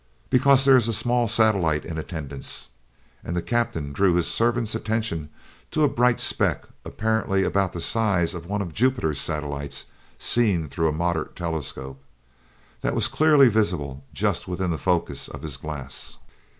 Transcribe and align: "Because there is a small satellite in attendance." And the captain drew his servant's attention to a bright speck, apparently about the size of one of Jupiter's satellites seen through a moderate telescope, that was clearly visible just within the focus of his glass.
"Because 0.31 0.65
there 0.65 0.77
is 0.77 0.87
a 0.87 0.93
small 0.93 1.27
satellite 1.27 1.85
in 1.85 1.99
attendance." 1.99 2.69
And 3.23 3.35
the 3.35 3.41
captain 3.43 3.93
drew 3.93 4.15
his 4.15 4.25
servant's 4.27 4.73
attention 4.73 5.29
to 5.69 5.83
a 5.83 5.87
bright 5.87 6.19
speck, 6.19 6.65
apparently 6.83 7.43
about 7.43 7.71
the 7.73 7.81
size 7.81 8.33
of 8.33 8.47
one 8.47 8.63
of 8.63 8.73
Jupiter's 8.73 9.21
satellites 9.21 9.85
seen 10.17 10.67
through 10.67 10.87
a 10.87 10.91
moderate 10.91 11.35
telescope, 11.35 12.01
that 12.79 12.95
was 12.95 13.07
clearly 13.07 13.47
visible 13.47 14.03
just 14.11 14.47
within 14.47 14.71
the 14.71 14.79
focus 14.79 15.27
of 15.27 15.43
his 15.43 15.55
glass. 15.55 16.17